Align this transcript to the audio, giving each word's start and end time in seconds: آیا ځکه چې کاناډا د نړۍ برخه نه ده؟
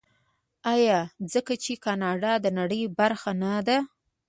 آیا 0.73 0.99
ځکه 1.31 1.53
چې 1.63 1.73
کاناډا 1.83 2.33
د 2.43 2.45
نړۍ 2.59 2.83
برخه 2.99 3.31
نه 3.41 3.51
ده؟ 3.67 3.77